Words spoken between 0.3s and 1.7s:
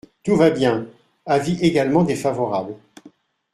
va bien! Avis